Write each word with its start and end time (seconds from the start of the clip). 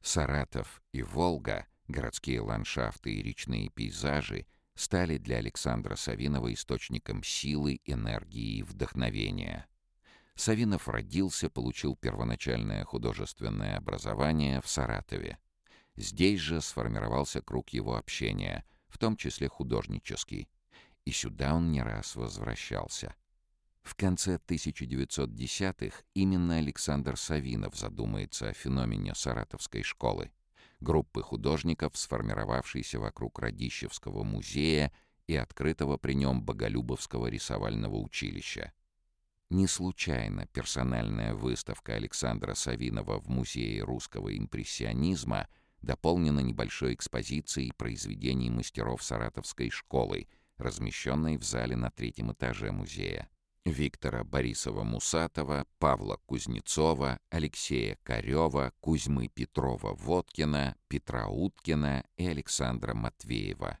Саратов 0.00 0.80
и 0.92 1.02
Волга, 1.02 1.66
городские 1.88 2.40
ландшафты 2.40 3.14
и 3.14 3.20
речные 3.20 3.70
пейзажи 3.70 4.46
стали 4.76 5.18
для 5.18 5.38
Александра 5.38 5.96
Савинова 5.96 6.54
источником 6.54 7.24
силы, 7.24 7.80
энергии 7.84 8.58
и 8.58 8.62
вдохновения. 8.62 9.66
Савинов 10.36 10.88
родился, 10.88 11.50
получил 11.50 11.96
первоначальное 11.96 12.84
художественное 12.84 13.78
образование 13.78 14.62
в 14.62 14.68
Саратове. 14.68 15.38
Здесь 15.96 16.38
же 16.38 16.60
сформировался 16.60 17.42
круг 17.42 17.70
его 17.70 17.96
общения, 17.96 18.64
в 18.86 18.96
том 18.96 19.16
числе 19.16 19.48
художнический, 19.48 20.48
и 21.08 21.10
сюда 21.10 21.54
он 21.54 21.72
не 21.72 21.80
раз 21.80 22.16
возвращался. 22.16 23.14
В 23.80 23.94
конце 23.94 24.38
1910-х 24.46 26.02
именно 26.12 26.56
Александр 26.56 27.16
Савинов 27.16 27.74
задумается 27.78 28.50
о 28.50 28.52
феномене 28.52 29.14
Саратовской 29.14 29.82
школы, 29.82 30.30
группы 30.80 31.22
художников, 31.22 31.96
сформировавшейся 31.96 33.00
вокруг 33.00 33.38
Радищевского 33.38 34.22
музея 34.22 34.92
и 35.26 35.34
открытого 35.34 35.96
при 35.96 36.12
нем 36.12 36.42
Боголюбовского 36.42 37.28
рисовального 37.28 37.96
училища. 37.96 38.74
Не 39.48 39.66
случайно 39.66 40.44
персональная 40.48 41.32
выставка 41.32 41.94
Александра 41.94 42.52
Савинова 42.52 43.18
в 43.18 43.30
Музее 43.30 43.82
русского 43.82 44.36
импрессионизма 44.36 45.48
дополнена 45.80 46.40
небольшой 46.40 46.92
экспозицией 46.92 47.72
произведений 47.72 48.50
мастеров 48.50 49.02
Саратовской 49.02 49.70
школы, 49.70 50.28
размещенной 50.58 51.36
в 51.36 51.44
зале 51.44 51.76
на 51.76 51.90
третьем 51.90 52.32
этаже 52.32 52.70
музея. 52.72 53.28
Виктора 53.64 54.24
Борисова-Мусатова, 54.24 55.66
Павла 55.78 56.18
Кузнецова, 56.26 57.18
Алексея 57.30 57.98
Карева, 58.02 58.72
Кузьмы 58.80 59.28
Петрова-Водкина, 59.28 60.76
Петра 60.88 61.28
Уткина 61.28 62.04
и 62.16 62.26
Александра 62.26 62.94
Матвеева. 62.94 63.78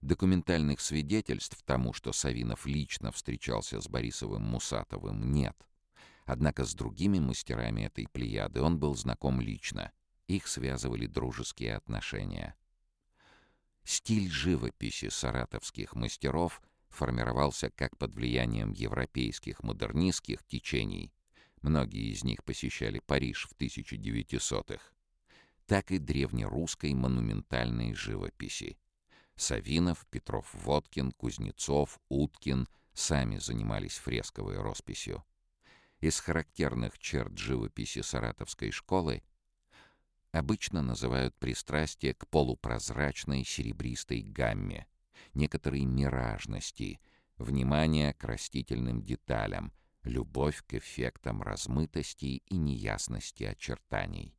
Документальных 0.00 0.80
свидетельств 0.80 1.62
тому, 1.64 1.92
что 1.92 2.12
Савинов 2.12 2.66
лично 2.66 3.12
встречался 3.12 3.80
с 3.80 3.88
Борисовым 3.88 4.42
Мусатовым, 4.42 5.32
нет. 5.32 5.56
Однако 6.24 6.64
с 6.64 6.74
другими 6.74 7.18
мастерами 7.18 7.82
этой 7.82 8.08
плеяды 8.08 8.62
он 8.62 8.78
был 8.78 8.94
знаком 8.94 9.40
лично. 9.40 9.92
Их 10.26 10.46
связывали 10.46 11.06
дружеские 11.06 11.74
отношения. 11.76 12.54
Стиль 13.84 14.30
живописи 14.30 15.08
саратовских 15.08 15.94
мастеров 15.94 16.62
формировался 16.90 17.70
как 17.70 17.96
под 17.96 18.14
влиянием 18.14 18.72
европейских 18.72 19.62
модернистских 19.62 20.44
течений, 20.44 21.12
многие 21.62 22.12
из 22.12 22.24
них 22.24 22.44
посещали 22.44 23.00
Париж 23.00 23.48
в 23.48 23.60
1900-х, 23.60 24.82
так 25.66 25.90
и 25.90 25.98
древнерусской 25.98 26.92
монументальной 26.94 27.94
живописи. 27.94 28.78
Савинов, 29.36 30.04
Петров-Водкин, 30.10 31.12
Кузнецов, 31.12 31.98
Уткин 32.08 32.68
сами 32.92 33.38
занимались 33.38 33.96
фресковой 33.96 34.58
росписью. 34.60 35.24
Из 36.00 36.18
характерных 36.20 36.98
черт 36.98 37.36
живописи 37.38 38.02
саратовской 38.02 38.70
школы 38.70 39.22
обычно 40.32 40.82
называют 40.82 41.34
пристрастие 41.38 42.14
к 42.14 42.26
полупрозрачной 42.28 43.44
серебристой 43.44 44.22
гамме, 44.22 44.86
некоторой 45.34 45.84
миражности, 45.84 47.00
внимание 47.36 48.14
к 48.14 48.24
растительным 48.24 49.02
деталям, 49.02 49.72
любовь 50.02 50.62
к 50.66 50.74
эффектам 50.74 51.42
размытости 51.42 52.42
и 52.46 52.56
неясности 52.56 53.44
очертаний. 53.44 54.34